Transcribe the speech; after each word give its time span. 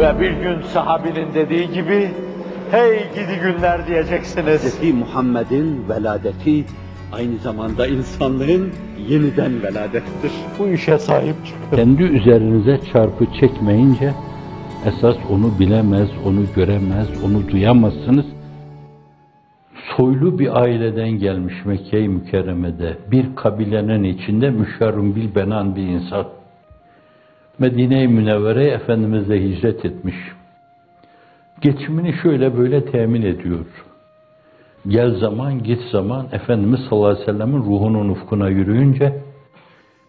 Ve 0.00 0.20
bir 0.20 0.30
gün 0.30 0.62
sahabinin 0.62 1.34
dediği 1.34 1.70
gibi, 1.72 2.10
hey 2.70 2.98
gidi 3.14 3.40
günler 3.42 3.86
diyeceksiniz. 3.86 4.82
Hz. 4.82 4.94
Muhammed'in 4.94 5.88
veladeti 5.88 6.64
aynı 7.12 7.38
zamanda 7.38 7.86
insanlığın 7.86 8.70
yeniden 9.08 9.62
veladettir. 9.62 10.32
Bu 10.58 10.68
işe 10.68 10.98
sahip 10.98 11.34
çıkın. 11.46 11.76
Kendi 11.76 12.02
üzerinize 12.02 12.80
çarpı 12.92 13.26
çekmeyince 13.40 14.12
esas 14.86 15.16
onu 15.30 15.58
bilemez, 15.58 16.08
onu 16.26 16.40
göremez, 16.56 17.08
onu 17.24 17.48
duyamazsınız. 17.48 18.26
Soylu 19.96 20.38
bir 20.38 20.60
aileden 20.60 21.10
gelmiş 21.10 21.54
Mekke-i 21.64 22.08
Mükerreme'de 22.08 22.96
bir 23.10 23.36
kabilenin 23.36 24.04
içinde 24.04 24.50
müşerrum 24.50 25.16
bil 25.16 25.34
benan 25.34 25.76
bir 25.76 25.82
insan. 25.82 26.39
Medine-i 27.60 28.08
Münevvere'ye 28.08 28.70
Efendimiz'le 28.70 29.30
hicret 29.30 29.84
etmiş. 29.84 30.16
Geçimini 31.60 32.14
şöyle 32.22 32.58
böyle 32.58 32.84
temin 32.84 33.22
ediyor. 33.22 33.66
Gel 34.88 35.14
zaman 35.14 35.62
git 35.62 35.82
zaman 35.92 36.26
Efendimiz 36.32 36.80
sallallahu 36.80 37.08
aleyhi 37.08 37.22
ve 37.22 37.26
sellemin 37.32 37.58
ruhunun 37.58 38.08
ufkuna 38.08 38.48
yürüyünce 38.48 39.22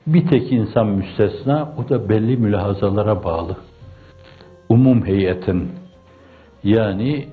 bir 0.07 0.27
tek 0.27 0.52
insan 0.52 0.88
müstesna, 0.88 1.73
o 1.77 1.90
da 1.90 2.09
belli 2.09 2.38
mülahazalara 2.38 3.23
bağlı. 3.23 3.55
Umum 4.70 5.05
heyetin, 5.05 5.71
yani 6.63 7.26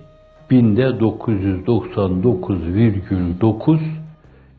binde 0.51 0.82
999,9 0.82 3.79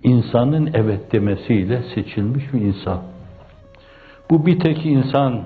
insanın 0.04 0.70
evet 0.74 1.12
demesiyle 1.12 1.84
seçilmiş 1.96 2.54
bir 2.54 2.62
insan. 2.62 3.09
Bu 4.32 4.46
bir 4.46 4.60
tek 4.60 4.86
insan, 4.86 5.42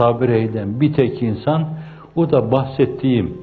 Rey'den 0.00 0.80
bir 0.80 0.92
tek 0.92 1.22
insan, 1.22 1.68
o 2.16 2.30
da 2.30 2.52
bahsettiğim, 2.52 3.38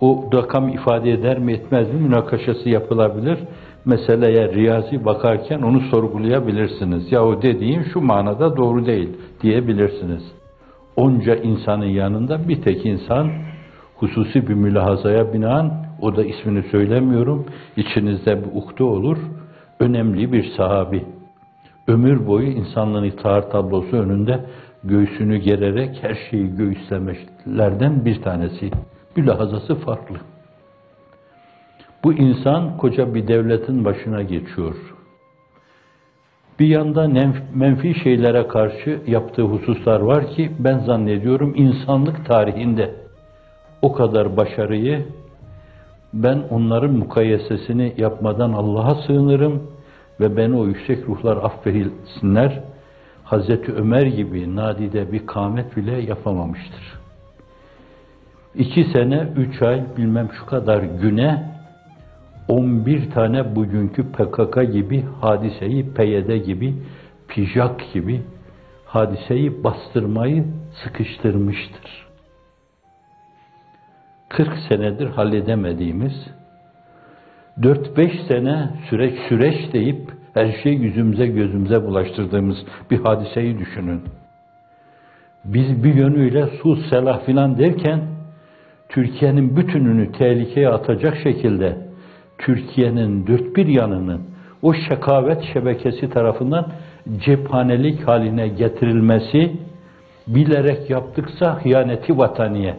o 0.00 0.30
rakam 0.34 0.68
ifade 0.68 1.10
eder 1.10 1.38
mi 1.38 1.52
etmez 1.52 1.94
mi 1.94 2.00
münakaşası 2.00 2.68
yapılabilir. 2.68 3.38
Meseleye 3.84 4.52
riyazi 4.52 5.04
bakarken 5.04 5.62
onu 5.62 5.80
sorgulayabilirsiniz. 5.80 7.12
Ya 7.12 7.24
o 7.24 7.42
dediğin 7.42 7.82
şu 7.82 8.00
manada 8.00 8.56
doğru 8.56 8.86
değil 8.86 9.08
diyebilirsiniz. 9.42 10.22
Onca 10.96 11.36
insanın 11.36 11.86
yanında 11.86 12.48
bir 12.48 12.62
tek 12.62 12.86
insan 12.86 13.30
hususi 13.96 14.48
bir 14.48 14.54
mülahazaya 14.54 15.32
binaen, 15.32 15.72
o 16.00 16.16
da 16.16 16.24
ismini 16.24 16.62
söylemiyorum, 16.62 17.46
içinizde 17.76 18.44
bir 18.44 18.48
ukde 18.54 18.84
olur, 18.84 19.18
önemli 19.80 20.32
bir 20.32 20.52
sahabi. 20.56 21.04
Ömür 21.88 22.26
boyu 22.26 22.46
insanlığın 22.46 23.04
itaat 23.04 23.52
tablosu 23.52 23.96
önünde 23.96 24.40
göğsünü 24.84 25.36
gererek 25.36 25.98
her 26.02 26.18
şeyi 26.30 26.56
göğüslemelerden 26.56 28.04
bir 28.04 28.22
tanesi. 28.22 28.70
Mülahazası 29.16 29.74
farklı. 29.74 30.16
Bu 32.04 32.12
insan 32.12 32.76
koca 32.76 33.14
bir 33.14 33.28
devletin 33.28 33.84
başına 33.84 34.22
geçiyor. 34.22 34.74
Bir 36.58 36.66
yanda 36.66 37.08
menfi 37.54 37.94
şeylere 37.94 38.48
karşı 38.48 39.00
yaptığı 39.06 39.42
hususlar 39.42 40.00
var 40.00 40.26
ki 40.26 40.52
ben 40.58 40.78
zannediyorum 40.78 41.54
insanlık 41.56 42.26
tarihinde 42.26 42.94
o 43.82 43.92
kadar 43.92 44.36
başarıyı 44.36 45.06
ben 46.14 46.42
onların 46.50 46.92
mukayesesini 46.92 47.94
yapmadan 47.96 48.52
Allah'a 48.52 48.94
sığınırım 48.94 49.62
ve 50.20 50.36
beni 50.36 50.56
o 50.56 50.66
yüksek 50.66 51.08
ruhlar 51.08 51.36
affedilsinler. 51.36 52.62
Hazreti 53.24 53.72
Ömer 53.72 54.06
gibi 54.06 54.56
nadide 54.56 55.12
bir 55.12 55.26
kâmet 55.26 55.76
bile 55.76 56.02
yapamamıştır. 56.02 56.98
İki 58.54 58.84
sene, 58.84 59.28
üç 59.36 59.62
ay, 59.62 59.84
bilmem 59.96 60.28
şu 60.38 60.46
kadar 60.46 60.82
güne 60.82 61.52
11 62.48 63.10
tane 63.10 63.56
bugünkü 63.56 64.12
PKK 64.12 64.72
gibi 64.72 65.04
hadiseyi, 65.20 65.94
PYD 65.94 66.44
gibi, 66.44 66.74
PJAK 67.28 67.92
gibi 67.92 68.22
hadiseyi 68.84 69.64
bastırmayı 69.64 70.44
sıkıştırmıştır. 70.84 72.06
40 74.28 74.58
senedir 74.68 75.06
halledemediğimiz, 75.06 76.12
4-5 77.60 78.28
sene 78.28 78.70
süreç 78.90 79.14
süreç 79.28 79.72
deyip 79.72 80.10
her 80.34 80.52
şeyi 80.62 80.80
yüzümüze 80.80 81.26
gözümüze 81.26 81.86
bulaştırdığımız 81.86 82.56
bir 82.90 82.98
hadiseyi 82.98 83.58
düşünün. 83.58 84.02
Biz 85.44 85.84
bir 85.84 85.94
yönüyle 85.94 86.46
sus 86.46 86.90
selah 86.90 87.26
filan 87.26 87.58
derken 87.58 88.00
Türkiye'nin 88.88 89.56
bütününü 89.56 90.12
tehlikeye 90.12 90.68
atacak 90.68 91.16
şekilde 91.22 91.78
Türkiye'nin 92.38 93.26
dört 93.26 93.56
bir 93.56 93.66
yanının 93.66 94.20
o 94.62 94.74
şekavet 94.74 95.42
şebekesi 95.52 96.10
tarafından 96.10 96.66
cephanelik 97.18 98.08
haline 98.08 98.48
getirilmesi 98.48 99.52
bilerek 100.26 100.90
yaptıksa 100.90 101.64
hıyaneti 101.64 102.18
vataniye, 102.18 102.76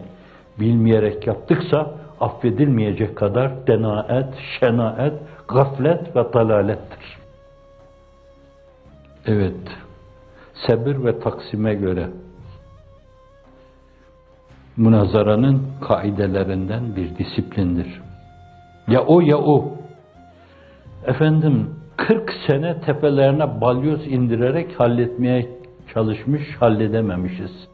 bilmeyerek 0.60 1.28
yaptıksa 1.28 2.03
affedilmeyecek 2.24 3.16
kadar 3.16 3.68
denaet, 3.68 4.34
şenaet, 4.60 5.14
gaflet 5.48 6.16
ve 6.16 6.34
dalalettir. 6.34 7.18
Evet, 9.26 9.62
sebir 10.68 11.04
ve 11.04 11.20
taksime 11.20 11.74
göre 11.74 12.10
münazaranın 14.78 15.64
kaidelerinden 15.82 16.96
bir 16.96 17.18
disiplindir. 17.18 18.02
Ya 18.88 19.06
o 19.06 19.22
ya 19.22 19.38
o. 19.38 19.72
Efendim 21.06 21.76
40 21.98 22.34
sene 22.48 22.82
tepelerine 22.82 23.62
balyoz 23.62 24.08
indirerek 24.08 24.80
halletmeye 24.80 25.50
çalışmış, 25.94 26.56
halledememişiz. 26.60 27.68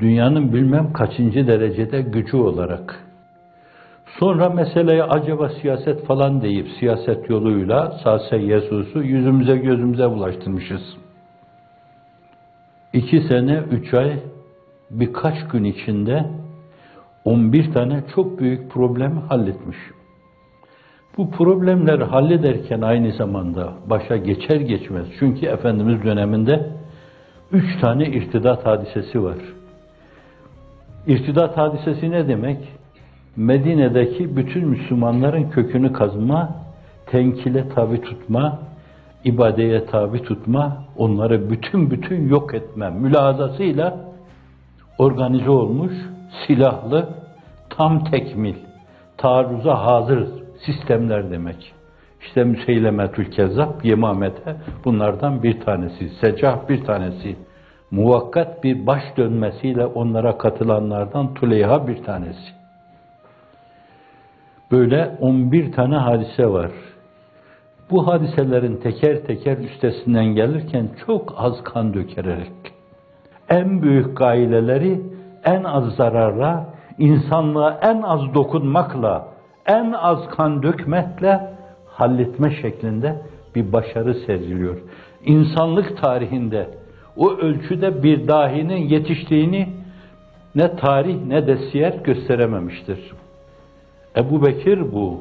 Dünyanın 0.00 0.52
bilmem 0.52 0.92
kaçıncı 0.92 1.46
derecede 1.46 2.02
gücü 2.02 2.36
olarak. 2.36 3.03
Sonra 4.18 4.48
meseleye 4.48 5.02
acaba 5.02 5.48
siyaset 5.48 6.06
falan 6.06 6.42
deyip 6.42 6.68
siyaset 6.78 7.30
yoluyla 7.30 7.90
Sase 8.04 8.36
Yesus'u 8.36 9.02
yüzümüze 9.02 9.56
gözümüze 9.56 10.10
bulaştırmışız. 10.10 10.96
İki 12.92 13.20
sene, 13.20 13.62
üç 13.70 13.94
ay, 13.94 14.12
birkaç 14.90 15.48
gün 15.48 15.64
içinde 15.64 16.24
11 17.24 17.72
tane 17.72 18.04
çok 18.14 18.38
büyük 18.38 18.70
problemi 18.70 19.20
halletmiş. 19.20 19.76
Bu 21.16 21.30
problemleri 21.30 22.04
hallederken 22.04 22.80
aynı 22.80 23.12
zamanda 23.12 23.72
başa 23.86 24.16
geçer 24.16 24.60
geçmez. 24.60 25.06
Çünkü 25.18 25.46
Efendimiz 25.46 26.04
döneminde 26.04 26.70
üç 27.52 27.80
tane 27.80 28.06
irtidat 28.06 28.66
hadisesi 28.66 29.22
var. 29.22 29.38
İrtidat 31.06 31.56
hadisesi 31.56 32.10
ne 32.10 32.28
demek? 32.28 32.58
Medine'deki 33.36 34.36
bütün 34.36 34.68
Müslümanların 34.68 35.50
kökünü 35.50 35.92
kazma, 35.92 36.54
tenkile 37.06 37.68
tabi 37.68 38.00
tutma, 38.00 38.58
ibadeye 39.24 39.86
tabi 39.86 40.22
tutma, 40.22 40.84
onları 40.96 41.50
bütün 41.50 41.90
bütün 41.90 42.28
yok 42.28 42.54
etme 42.54 42.90
mülazasıyla 42.90 43.96
organize 44.98 45.50
olmuş, 45.50 45.92
silahlı, 46.46 47.08
tam 47.70 48.04
tekmil, 48.04 48.54
taarruza 49.16 49.86
hazır 49.86 50.28
sistemler 50.66 51.30
demek. 51.30 51.72
İşte 52.20 52.44
Müseylemetül 52.44 53.30
Kezzab, 53.30 53.84
Yemamete 53.84 54.56
bunlardan 54.84 55.42
bir 55.42 55.60
tanesi, 55.60 56.08
Secah 56.20 56.68
bir 56.68 56.84
tanesi. 56.84 57.36
Muvakkat 57.90 58.64
bir 58.64 58.86
baş 58.86 59.02
dönmesiyle 59.16 59.86
onlara 59.86 60.38
katılanlardan 60.38 61.34
Tuleyha 61.34 61.88
bir 61.88 62.02
tanesi. 62.04 62.63
Böyle 64.70 65.16
11 65.20 65.72
tane 65.72 65.96
hadise 65.96 66.50
var. 66.50 66.70
Bu 67.90 68.06
hadiselerin 68.06 68.76
teker 68.76 69.16
teker 69.26 69.58
üstesinden 69.58 70.24
gelirken 70.24 70.88
çok 71.06 71.34
az 71.36 71.64
kan 71.64 71.94
dökerek, 71.94 72.52
en 73.48 73.82
büyük 73.82 74.16
gaileleri 74.16 75.00
en 75.44 75.64
az 75.64 75.96
zararla, 75.96 76.74
insanlığa 76.98 77.78
en 77.82 78.02
az 78.02 78.34
dokunmakla, 78.34 79.28
en 79.66 79.92
az 79.92 80.28
kan 80.28 80.62
dökmekle 80.62 81.54
halletme 81.86 82.50
şeklinde 82.62 83.22
bir 83.54 83.72
başarı 83.72 84.14
sergiliyor. 84.14 84.78
İnsanlık 85.24 86.02
tarihinde 86.02 86.68
o 87.16 87.30
ölçüde 87.30 88.02
bir 88.02 88.28
dahinin 88.28 88.88
yetiştiğini 88.88 89.68
ne 90.54 90.76
tarih 90.76 91.26
ne 91.26 91.46
de 91.46 91.56
siyer 91.56 91.94
gösterememiştir. 92.04 93.12
Ebu 94.16 94.46
Bekir 94.46 94.92
bu. 94.92 95.20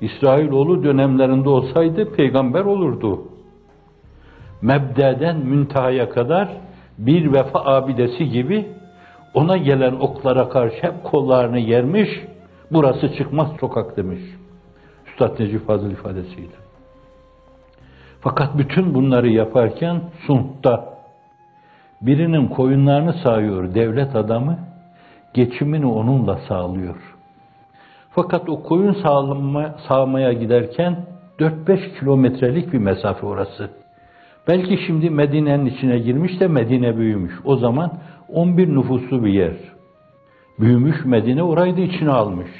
İsrailoğlu 0.00 0.84
dönemlerinde 0.84 1.48
olsaydı 1.48 2.12
peygamber 2.12 2.64
olurdu. 2.64 3.22
Mebdeden 4.62 5.36
müntehaya 5.36 6.10
kadar 6.10 6.48
bir 6.98 7.32
vefa 7.32 7.64
abidesi 7.64 8.28
gibi 8.28 8.66
Ona 9.36 9.56
gelen 9.56 9.92
oklara 9.92 10.48
karşı 10.48 10.76
hep 10.82 11.04
kollarını 11.04 11.58
yermiş, 11.58 12.08
burası 12.72 13.16
çıkmaz 13.16 13.48
sokak 13.60 13.96
demiş. 13.96 14.20
Üstad 15.06 15.40
Necip 15.40 15.66
Fazıl 15.66 15.90
ifadesiyle. 15.90 16.56
Fakat 18.20 18.58
bütün 18.58 18.94
bunları 18.94 19.28
yaparken 19.28 20.00
Sunt'ta 20.26 20.98
birinin 22.02 22.48
koyunlarını 22.48 23.12
sağıyor 23.12 23.74
devlet 23.74 24.16
adamı, 24.16 24.58
geçimini 25.34 25.86
onunla 25.86 26.38
sağlıyor. 26.48 27.15
Fakat 28.16 28.48
o 28.48 28.62
koyun 28.62 28.92
sağlama, 28.92 29.74
sağmaya 29.88 30.32
giderken 30.32 31.06
4-5 31.38 31.98
kilometrelik 31.98 32.72
bir 32.72 32.78
mesafe 32.78 33.26
orası. 33.26 33.70
Belki 34.48 34.78
şimdi 34.86 35.10
Medine'nin 35.10 35.66
içine 35.66 35.98
girmiş 35.98 36.40
de 36.40 36.48
Medine 36.48 36.96
büyümüş. 36.96 37.34
O 37.44 37.56
zaman 37.56 37.92
11 38.28 38.68
nüfuslu 38.68 39.24
bir 39.24 39.32
yer. 39.32 39.54
Büyümüş 40.60 41.04
Medine 41.04 41.42
orayı 41.42 41.76
da 41.76 41.80
içine 41.80 42.10
almış. 42.10 42.50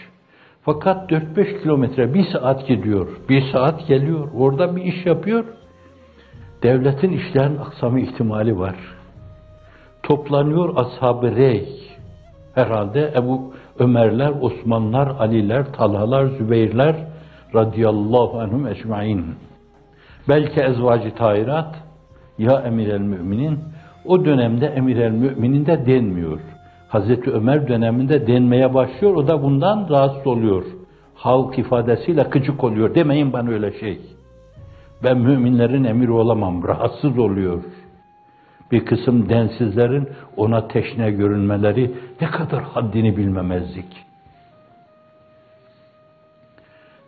Fakat 0.63 1.11
4-5 1.11 1.63
kilometre 1.63 2.15
bir 2.15 2.25
saat 2.33 2.69
gidiyor. 2.69 3.09
Bir 3.29 3.43
saat 3.53 3.87
geliyor. 3.87 4.29
Orada 4.39 4.77
bir 4.77 4.83
iş 4.83 5.07
yapıyor. 5.07 5.45
Devletin 6.63 7.13
işlerin 7.13 7.57
aksama 7.57 8.01
ihtimali 8.01 8.59
var. 8.59 8.77
Toplanıyor 10.03 10.77
ashab-ı 10.77 11.37
rey. 11.37 11.69
Herhalde 12.55 13.13
Ebu 13.17 13.56
Ömerler, 13.79 14.33
Osmanlar, 14.41 15.09
Aliler, 15.19 15.73
Talhalar, 15.73 16.27
Zübeyirler 16.27 16.97
radıyallahu 17.55 18.41
anhum 18.41 18.67
ecmain. 18.67 19.25
Belki 20.29 20.61
ezvacı 20.61 21.15
tahirat 21.15 21.75
ya 22.39 22.61
emir 22.61 22.89
el 22.89 23.01
müminin 23.01 23.59
o 24.05 24.25
dönemde 24.25 24.67
emir 24.67 24.97
el 24.97 25.11
müminin 25.11 25.67
de 25.67 25.87
denmiyor. 25.87 26.41
Hazreti 26.89 27.31
Ömer 27.31 27.69
döneminde 27.69 28.27
denmeye 28.27 28.75
başlıyor. 28.75 29.15
O 29.15 29.29
da 29.29 29.43
bundan 29.43 29.89
rahatsız 29.91 30.27
oluyor. 30.27 30.65
Halk 31.15 31.59
ifadesiyle 31.59 32.23
gıcık 32.23 32.65
oluyor. 32.65 32.95
Demeyin 32.95 33.33
bana 33.33 33.51
öyle 33.51 33.79
şey. 33.81 34.01
Ben 35.05 35.19
müminlerin 35.19 35.85
emiri 35.85 36.13
olamam. 36.13 36.69
Rahatsız 36.69 37.19
oluyor. 37.19 37.63
Bir 38.73 38.85
kısım 38.85 39.29
densizlerin 39.29 40.09
ona 40.37 40.69
teşne 40.69 41.11
görünmeleri 41.11 41.95
ne 42.21 42.27
kadar 42.31 42.63
haddini 42.63 43.17
bilmemezlik. 43.17 44.07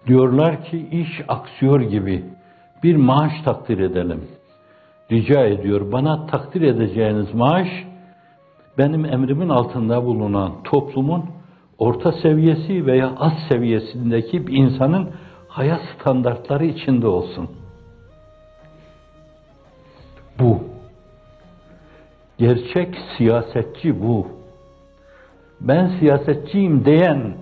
Diyorlar 0.07 0.65
ki 0.65 0.89
iş 0.91 1.09
aksıyor 1.29 1.81
gibi 1.81 2.25
bir 2.83 2.97
maaş 2.97 3.33
takdir 3.45 3.79
edelim. 3.79 4.29
Rica 5.13 5.47
ediyor 5.47 5.93
bana 5.93 6.27
takdir 6.27 6.63
edeceğiniz 6.63 7.35
maaş 7.35 7.69
benim 8.79 9.05
emrimin 9.05 9.49
altında 9.49 10.05
bulunan 10.05 10.63
toplumun 10.65 11.25
orta 11.79 12.13
seviyesi 12.13 12.87
veya 12.87 13.13
az 13.17 13.33
seviyesindeki 13.49 14.47
bir 14.47 14.53
insanın 14.53 15.11
hayat 15.49 15.81
standartları 15.95 16.65
içinde 16.65 17.07
olsun. 17.07 17.51
Bu. 20.39 20.68
Gerçek 22.39 22.95
siyasetçi 23.17 24.03
bu. 24.03 24.27
Ben 25.61 25.87
siyasetçiyim 25.99 26.85
diyen 26.85 27.37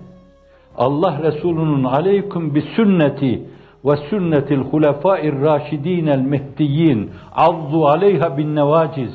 Allah 0.77 1.23
Resulü'nün 1.23 1.83
aleyküm 1.83 2.55
bi 2.55 2.61
sünneti 2.61 3.49
ve 3.85 3.97
sünnetil 4.09 4.57
hulefâir 4.57 5.41
raşidînel 5.41 6.19
mehdiyyin 6.19 7.11
azzu 7.35 7.83
aleyha 7.83 8.37
bin 8.37 8.55
nevaciz 8.55 9.11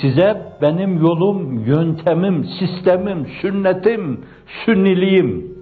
size 0.00 0.42
benim 0.62 0.98
yolum, 0.98 1.64
yöntemim, 1.64 2.44
sistemim, 2.44 3.26
sünnetim, 3.42 4.24
sünniliğim 4.64 5.58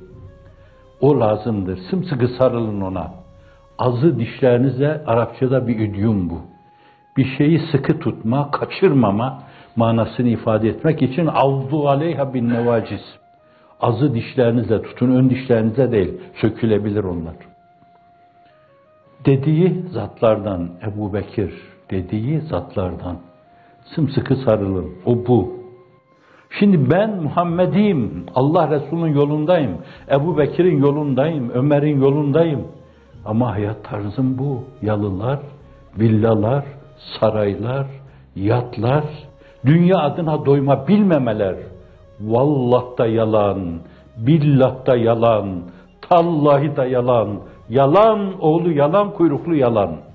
o 1.01 1.21
lazımdır. 1.21 1.79
Sımsıkı 1.91 2.29
sarılın 2.29 2.81
ona. 2.81 3.15
Azı 3.79 4.19
dişlerinizle 4.19 5.05
Arapçada 5.07 5.69
bir 5.69 5.79
idiom 5.79 6.31
bu. 6.31 6.41
Bir 7.17 7.37
şeyi 7.39 7.61
sıkı 7.73 7.99
tutma, 7.99 8.51
kaçırmama 8.51 9.43
manasını 9.77 10.29
ifade 10.29 10.69
etmek 10.69 11.03
için 11.03 11.27
avzu 11.27 11.87
aleyha 11.87 12.35
bin 12.35 12.49
nevaciz. 12.49 13.01
Azı 13.81 14.15
dişlerinizle 14.15 14.83
tutun, 14.83 15.11
ön 15.11 15.31
dişlerinizle 15.31 15.93
değil. 15.93 16.21
Sökülebilir 16.41 17.05
onlar. 17.05 17.35
Dediği 19.27 19.83
zatlardan 19.91 20.71
Ebu 20.83 21.15
Bekir, 21.15 21.53
dediği 21.91 22.41
zatlardan 22.41 23.17
sımsıkı 23.95 24.37
sarılın. 24.37 24.91
O 25.07 25.27
bu. 25.27 25.57
Şimdi 26.59 26.91
ben 26.91 27.23
Muhammed'iyim. 27.23 28.27
Allah 28.35 28.71
Resulü'nün 28.71 29.15
yolundayım. 29.15 29.79
Ebu 30.11 30.39
Bekir'in 30.39 30.79
yolundayım. 30.79 31.51
Ömer'in 31.51 32.01
yolundayım. 32.01 32.69
Ama 33.25 33.53
hayat 33.53 33.85
tarzım 33.85 34.39
bu. 34.39 34.65
Yalılar, 34.83 35.41
villalar, 35.99 36.65
saraylar, 37.21 37.87
yatlar, 38.37 39.05
dünya 39.67 39.99
adına 39.99 40.47
doyma 40.47 40.89
bilmemeler. 40.89 41.57
Vallah 42.21 42.99
da 42.99 43.07
yalan, 43.07 43.81
billah 44.17 44.87
da 44.87 44.97
yalan, 44.97 45.63
tallahi 46.09 46.77
da 46.77 46.85
yalan, 46.87 47.29
yalan 47.69 48.41
oğlu 48.41 48.73
yalan, 48.73 49.11
kuyruklu 49.11 49.55
yalan. 49.55 50.06